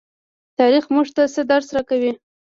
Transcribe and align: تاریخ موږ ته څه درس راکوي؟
تاریخ 0.59 0.85
موږ 0.93 1.07
ته 1.15 1.23
څه 1.33 1.41
درس 1.51 1.67
راکوي؟ 1.75 2.11